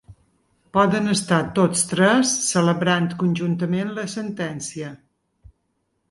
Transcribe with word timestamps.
Poden 0.75 1.09
estar 1.09 1.37
tots 1.59 1.83
tres 1.91 2.31
celebrant 2.45 3.05
conjuntament 3.19 3.91
la 3.99 4.07
sentència. 4.15 4.89